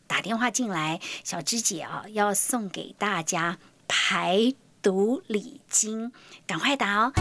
[0.07, 6.11] 打电话进来，小芝姐啊，要送给大家排毒礼金，
[6.47, 7.13] 赶快打哦！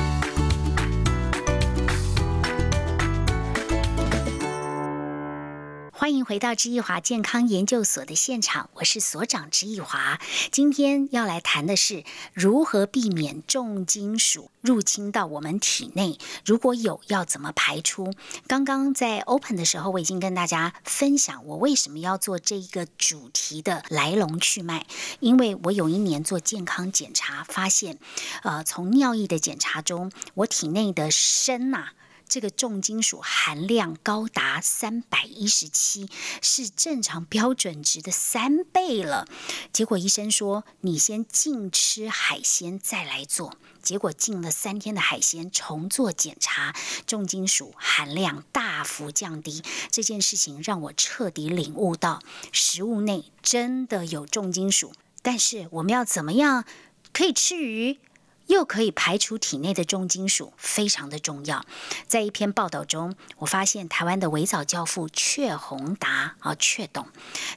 [6.07, 10.21] 欢迎回到知易华健康研究所的现场，我是所长知易华。
[10.53, 18.13] 今天要来谈的是如何避免重金属入侵到我们体内，如果有要怎么排出。
[18.47, 24.87] 刚刚在 open 的时候，我已经跟大家分享我为什么要做这一个主题的来龙去脉，
[25.19, 27.99] 因为我有一年做健康检查，发现，
[28.45, 31.89] 呃，从尿液的检查中，我体内的砷呐。
[32.29, 36.09] 这个重金属含量高达三百一十七，
[36.43, 39.27] 是正常标准值的三倍了。
[39.73, 43.57] 结果医生说，你先禁吃海鲜再来做。
[43.83, 46.75] 结果禁了三天的海鲜，重做检查，
[47.07, 49.63] 重金属含量大幅降低。
[49.93, 54.93] 这件事情让我彻底领悟到，食物内真的有重金属。
[55.23, 56.65] 但是我们要怎么样
[57.13, 57.99] 可以吃鱼？
[58.47, 61.65] 又可以排除体内的重金属，非常的重要。
[62.07, 67.09] 在一篇报道中，我发现台湾的维藻教父阙宏达啊，阙董，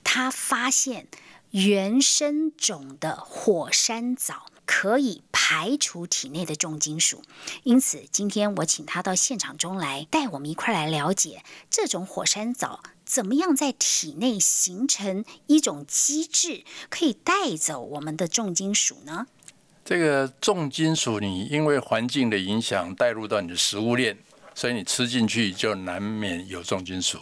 [0.04, 1.08] 他发现
[1.52, 7.23] 原生种的火山藻可以排除体内的重金属。
[7.63, 19.25] 因此，今天我请他到现场中来，带我们一块来了解这种火山藻怎么样在体内形成一种机制，可以带走我们的重金属呢？
[19.89, 24.15] 这个重金属，你因为环境的影响带入到你的食物链，
[24.54, 27.17] 所以你吃进去就难免有重金属。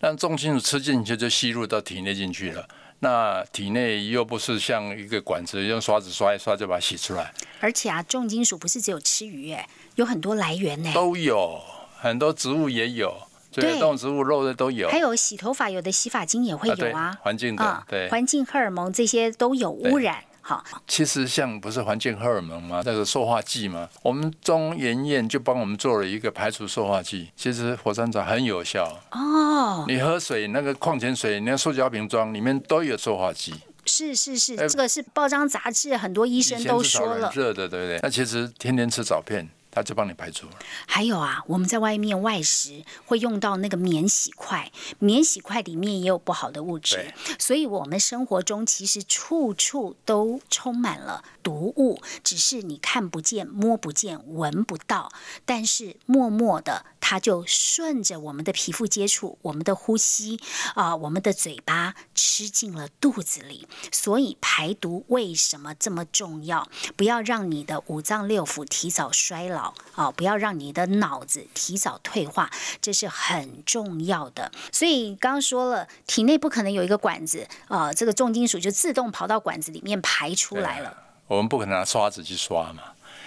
[0.00, 7.32] 但重金属吃进去就吸入到体内进去了，那体内又不是像一个管子，用刷子刷一刷就把它洗出来。
[7.60, 10.90] 而且啊，重金属不是只有吃鱼，哎，有很多来源呢。
[10.92, 11.60] 都有
[12.00, 13.16] 很多植物也有，
[13.52, 14.88] 对，动植物肉的都有。
[14.88, 17.16] 还有洗头发，有的洗发精也会有啊。
[17.22, 20.24] 环境的，对，环境荷尔蒙这些都有污染。
[20.48, 22.82] 好，其实像不是环境荷尔蒙吗？
[22.82, 23.86] 那个塑化剂吗？
[24.00, 27.30] 我们中研院就帮我们做了一个排除塑化剂。
[27.36, 29.84] 其实火山草很有效哦。
[29.86, 33.52] 你喝水那个矿泉水，那个塑胶瓶装里面都有塑化剂。
[33.84, 37.30] 是是是，这个是报章杂志，很多医生都说了。
[37.34, 38.00] 热的，对不对？
[38.02, 39.46] 那其实天天吃藻片。
[39.70, 40.52] 他就帮你排除了。
[40.86, 55.10] 还有啊，我们在外面外食会用到那个免洗筷，免洗筷里面也有不好的物质，所以我们生活中其实处处都充满了毒物，只是你看不见、摸不见、闻不到，
[55.46, 56.84] 但是默默的。
[57.00, 60.38] 它就顺着我们的皮肤接触，我们的呼吸
[60.74, 63.66] 啊，我们的嘴巴吃进了肚子里。
[63.90, 66.68] 所以排毒为什么这么重要？
[66.96, 70.10] 不要让你的五脏六腑提早衰老啊！
[70.10, 72.50] 不要让你的脑子提早退化，
[72.82, 74.52] 这是很重要的。
[74.70, 81.04] 所以刚刚说了，体内不可能有一个管子啊，这个重金属就自动跑到管子里面排出来了。
[81.28, 82.82] 我们不可能拿刷子去刷嘛。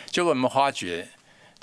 [0.09, 1.07] 结果我们发觉。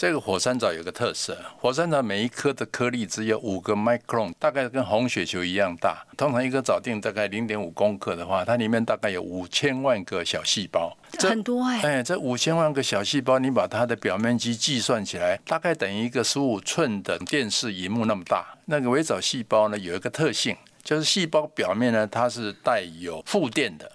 [0.01, 6.07] 这个火山藻有个特色，火山藻每一颗的颗粒只有五个 micron，大概跟红血球一样大。
[6.17, 11.81] 通常一个藻定大概零点五公克的话，它里面大概有五千万个小细胞，很多哎。
[11.83, 18.57] 哎，这五千万个小细胞，你把它的表面积计算起来，大概等于一个十五寸的电视荧幕那么大。
[18.67, 23.91] 那个微藻细胞呢，有一个特性，就是细胞表面呢，它是带有负电的。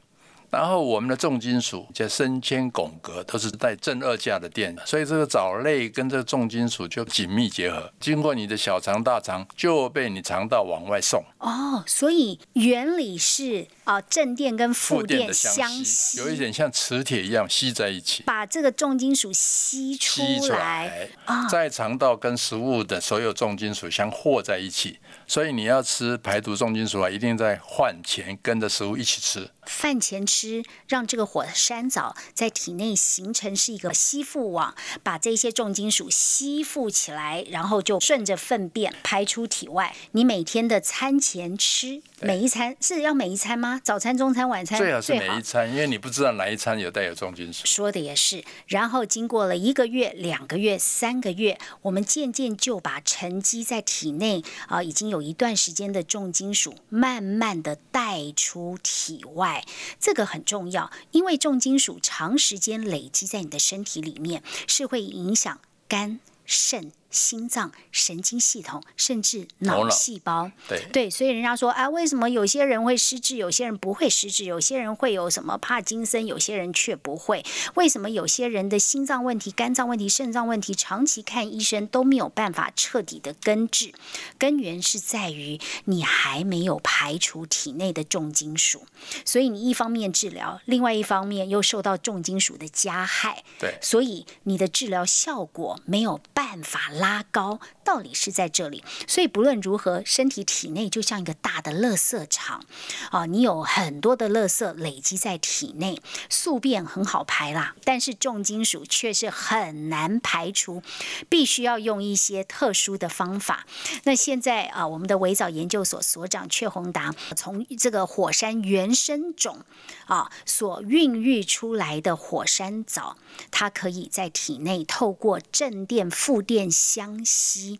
[0.53, 11.23] 然后我们的重金属，叫砷铅汞镉，都是带正二价的电，所以这个藻类跟这个重金属就紧密结合，经过你的小肠、大肠，就被你肠道往外送。
[11.39, 21.09] 哦，所以原理是啊，正电跟负电相吸，有一点像磁铁一样吸在一起，把这个重金属吸出来，
[21.49, 24.99] 在肠道跟食物的所有重金属相和在一起。
[25.25, 29.49] 所以你要吃排毒重金属啊，一定在饭前跟着食物一起吃。
[29.65, 30.63] 饭前吃。
[30.87, 39.95] 让这个火山藻在体内形成是一个吸附网，把这些重金属吸附起来，然后就顺着粪便排出体外。
[40.11, 43.81] 你每天的餐前吃，每一餐是要每一餐吗？
[43.83, 47.65] 早餐、中餐、晚餐最好是每一餐，因为你不知道哪一餐有带有重金属。
[47.65, 48.43] 说的也是。
[48.67, 59.52] 然后经过了一个月、两个月、三个月，我们渐渐就把沉积在体内啊，已经有一段时间的重金属，慢慢的带出体外。
[59.99, 66.91] 这个很重要，因为重金属长时间累积在你的身体里面，是会影响肝、肾。
[67.13, 74.43] 心脏、神经系统，甚至脑细胞，对对，所以人家说啊，为什么有些人会失智，有些人不会失智？
[74.45, 77.45] 有些人会有什么帕金森，有些人却不会？
[77.75, 83.93] 为什么有些人的心脏问题、肝脏问题、肾脏问题，长期看医生都没有办法彻底的根治？
[84.39, 88.85] 根源是在于你还没有排除体内的重金属，
[89.23, 96.89] 所以你一方面治疗，另外一方面又受到重金属的加害，对，所以你的治疗效果没有办法。
[97.03, 98.83] 拉高，道理是在这里。
[99.07, 102.65] 所以不论如何，身体体内就像一个大的垃圾场
[103.11, 110.81] 啊，你有很多的垃圾累积在体内，宿便很好排啦，但是重金属却是很难排除，
[111.29, 113.65] 必须要用一些特殊的方法。
[114.03, 119.59] 那现在啊，我们的围藻研究所所长阙宏达从这个火山原生种
[120.05, 123.17] 啊所孕育出来的火山藻，
[123.51, 126.63] 它可以在体内透过正电、负电。
[126.71, 127.72] 相吸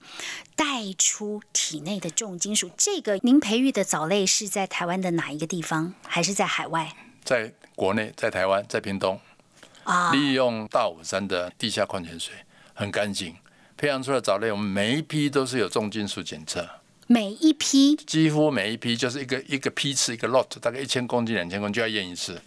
[0.56, 2.70] 带出体内的重金属。
[2.78, 6.96] 这个您培育的藻类是在台湾的哪一个地方，还是在海外？
[7.24, 9.20] 在国内，在台湾，在屏东
[9.84, 10.12] 啊。
[10.12, 12.34] 利用大武山的地下矿泉水，
[12.74, 13.36] 很干净，
[13.78, 16.68] 培养出来的藻类，我们每一批都是有重金属检测。
[17.08, 17.96] 每一批？
[17.96, 22.42] 几乎每一批就是一个一个批次，一个 lot，大概一千公斤、两千公斤就要验一次。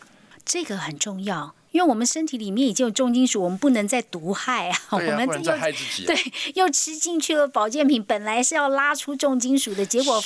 [0.44, 1.54] 这个很重要。
[1.76, 4.78] 因为我们身体里面已经有重金属，我们不能再毒害啊！
[4.92, 6.06] 我们又害自己。
[6.08, 6.16] 对，
[6.54, 10.18] 又吃进去了保健品，本来是要拉出重金属的，结果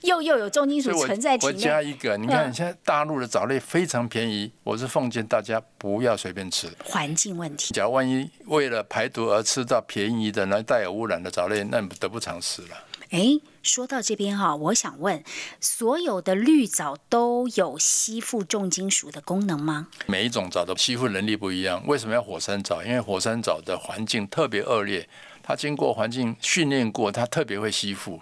[0.00, 1.52] 又又有重金属存在体内。
[1.52, 6.66] 我加一个，你看现在大陆的藻类非常便宜，我是奉劝大家不要随便吃。
[6.82, 7.74] 环境问题。
[7.74, 12.68] 假如万一为了排毒而吃到便宜的、那带有污染的藻类，那你得不偿失了。
[13.14, 13.40] 哎。
[13.62, 15.24] 说到这边哈，我想问，
[15.58, 19.88] 所有的绿藻都有吸附重金属的功能吗？
[20.04, 21.82] 每一种藻的吸附能力不一样。
[21.86, 22.82] 为什么要火山藻？
[22.84, 25.08] 因为火山藻的环境特别恶劣，
[25.42, 28.20] 它经过环境训练过，它特别会吸附。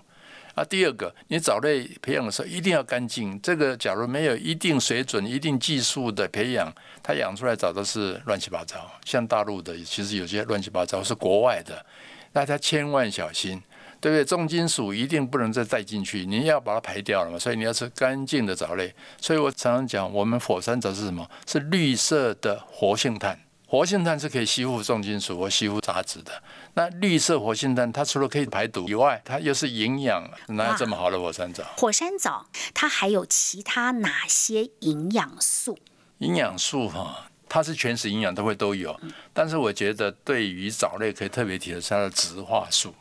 [0.54, 3.40] 啊，第二个，你藻类培养的时候一定要干净。
[3.42, 6.72] 这个假如没有一定水准、一定技术的培养，
[7.02, 8.88] 它养出来藻都是乱七八糟。
[9.04, 11.84] 像大陆的，其实有些乱七八糟是国外的，
[12.32, 13.60] 大家千万小心。
[14.02, 14.24] 对不对？
[14.24, 17.38] 重金属一定不能再带进去，你要把它排掉了嘛。
[17.38, 18.92] 所以你要吃干净的藻类。
[19.20, 21.30] 所以我常常讲，我们火山藻是什么？
[21.46, 23.38] 是绿色的活性炭。
[23.64, 26.32] 活性炭是可以吸附重金属和吸附杂质的。
[26.74, 30.28] 那绿色活性炭，它除了可以排毒以外，它又是营养。
[30.48, 31.62] 哪有这么好的火山藻？
[31.76, 35.78] 火山藻它还有其他哪些营养素？
[36.18, 38.98] 营养素哈，它是全食营养都会都有。
[39.32, 42.92] 但是我觉得对于藻类可以特别提的是它的植化素。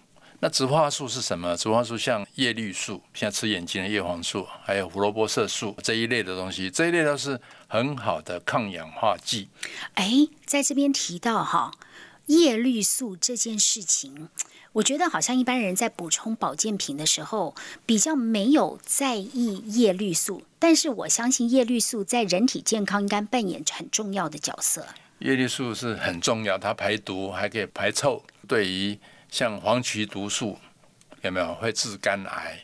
[0.43, 1.55] 那植化素是什么？
[1.55, 9.49] 植化素像叶绿素，像吃眼睛的叶黄素，还有胡萝卜色素这一类的东西，这一类都是很好的抗氧化剂。
[9.93, 11.71] 哎，在这边提到哈
[12.25, 14.29] 叶绿素这件事情，
[14.73, 17.53] 我觉得好像一般人在补充保健品的时候
[17.85, 24.87] 比较没有在意叶绿素，但是我相信叶绿素在人体健康应该扮演很重要的角色。
[25.19, 28.97] 叶绿素是很重要，它排毒还可以排臭，对于。
[29.31, 30.59] 像黄曲毒素
[31.21, 32.59] 有没有会治肝癌？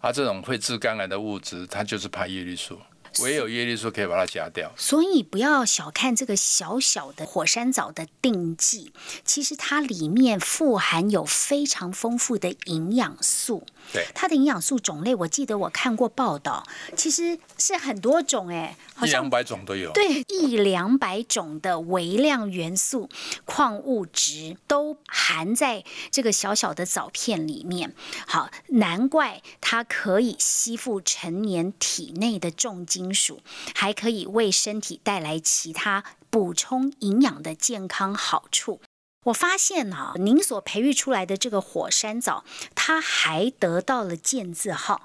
[0.00, 2.78] 啊，这种会治肝癌的物质，它就是怕叶绿素。
[3.20, 4.72] 唯有叶绿素可以把它夹掉。
[4.76, 8.92] 所以不要小看这个小小的火山藻的定剂，
[9.24, 13.66] 其实它里面富含有非常丰富的营养素。
[13.90, 16.62] 对它的营养素种类，我记得我看过报道，
[16.94, 19.90] 其实是很多种哎，好像两百种都有。
[19.92, 23.08] 对，一两百种的微量元素、
[23.46, 27.94] 矿物质都含在这个小小的藻片里面。
[28.26, 33.40] 好，难怪它可以吸附成年体内的重金金属，
[33.76, 38.80] 还可以为身体带来其他补充营养的健康好处。
[39.26, 42.44] 我发现啊，您所培育出来的这个火山藻，
[42.74, 45.02] 它还得到了“健”字号。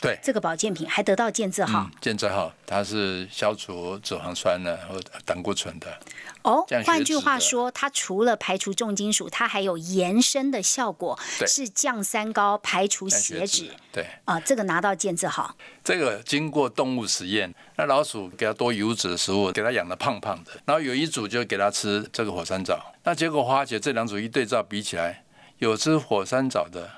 [0.00, 1.90] 对，这个保健品还得到健字号。
[2.00, 5.98] 健字号，它是消除脂肪酸的和胆固醇的。
[6.42, 13.70] 哦，换句话说，它除了排除重金属，它还有延伸的效果，是降三高、排除血脂。
[13.92, 15.54] 对啊，这个拿到健字号。
[15.84, 25.22] 这个经过动物实验，那老鼠给它多油脂的食物，给它养的胖胖的，然后有一组就给它吃这个火山藻，那结果发觉这两组一对照比起来，
[25.58, 26.88] 有吃火山藻的，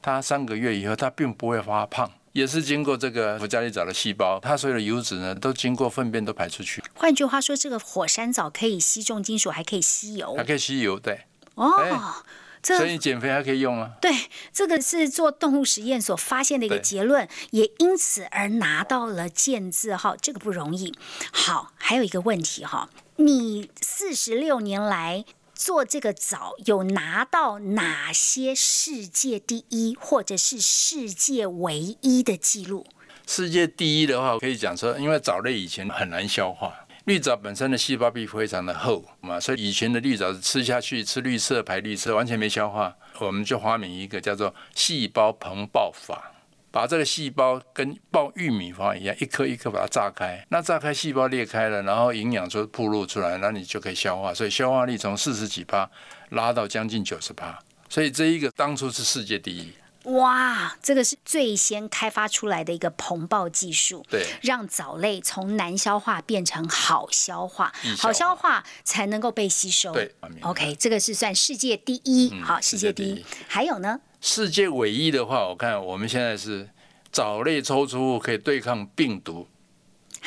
[0.00, 2.08] 它三个月以后它并不会发胖。
[2.32, 6.82] 也是经过这个福加利藻的细胞，它所有的油脂呢，都经过粪便都排出去。
[6.94, 11.22] 换句话说，这个火山藻可以吸重金属，还可以吸油，还可以吸油，对。
[11.54, 12.24] 哦，
[12.62, 13.92] 所以减肥还可以用啊。
[14.00, 14.10] 对，
[14.52, 20.94] 这个是做动物实验所发现的一个结论，也因此而拿到了健字号，这个不容易。
[21.30, 25.24] 好，还有一个问题哈，你四十六年来。
[25.64, 32.84] 做这个藻有拿到哪些世界第一或者是世界唯一的记录？
[33.28, 46.32] 世界第一的话，可以讲说，因为藻类以前很难消化，绿藻本身的细胞壁非常的厚嘛，所以以前的绿藻吃下去吃绿色排绿色，完全没消化，我们就发明一个叫做细胞膨爆法。
[46.72, 55.88] 把这个细胞跟爆玉米花一样，一颗一颗把它炸开，那炸开细胞裂开了，然后营养就暴露出来，那你就可以消化，所以消化力从四十几帕
[56.30, 57.58] 拉到将近九十帕，
[57.90, 59.70] 所以这一个当初是世界第一。
[60.04, 69.92] 哇，这个是最先开发出来的一个膨爆技术，对，让藻类从难消化变成好消化，好消化才能够被吸收。
[69.92, 73.24] 对，OK，这个是算世界第一，好，世界第一。
[73.46, 74.00] 还有呢？
[74.24, 76.68] 世界唯一的话，我看我们现在是
[77.10, 79.48] 藻类抽出物可以对抗病毒，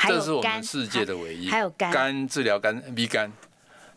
[0.05, 1.47] 这是我们世界的唯一。
[1.47, 3.31] 还有肝，肝治疗肝，B 肝，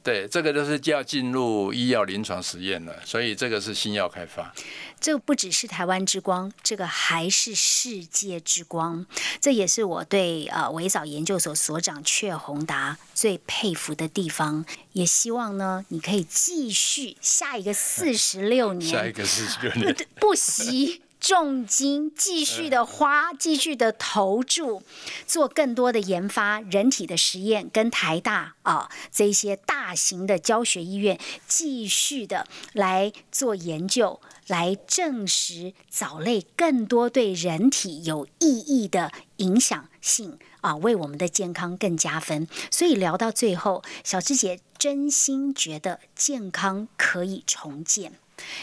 [0.03, 4.55] 对，这个就是要进入医药临床实验了，所以这个是新药开发。
[5.01, 9.07] 这不只是台湾之光，这个还是世界之光。
[9.41, 14.65] 这也是我对呃维藻研究所所长阙宏达最佩服的地方。
[14.93, 24.83] 也希望呢，你可以继续下一个四十六年， 下一个四十六年 不惜重金继续的花，继续的投注，
[25.27, 34.21] 做更多的研发，人体的实验，跟台大啊这些大型的教学医院继续的来做研究。
[34.47, 42.49] 来证实藻类更多对人体有意义的影响性啊，为我们的健康更加分。
[42.71, 48.15] 所以聊到最后，小芝姐真心觉得健康可以重建。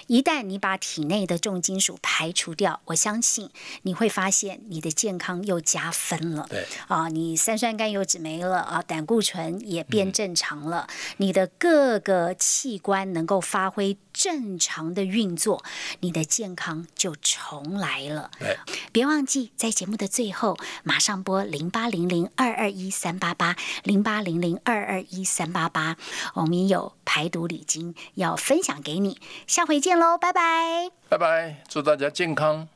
[0.08, 3.50] 一旦你把体内的重金属排除掉，我相信
[3.84, 6.46] 你会发现你的健康又加分了。
[6.50, 6.66] 对。
[6.88, 15.64] 啊，你三酸甘油脂没了啊，胆固醇也变正常了，你的各个器官能够发挥正常的运作，
[16.00, 18.32] 你的健康就重来了。
[18.40, 18.58] 对，
[18.94, 25.98] 别忘记在节目的最后马上拨零八零零二二一三八八零八零零二二一三八八，
[26.36, 29.20] 我们有排毒礼金要分享给你。
[29.46, 29.66] 下。
[29.66, 30.92] 回见喽，拜拜！
[31.10, 32.68] 拜拜，祝大家健康。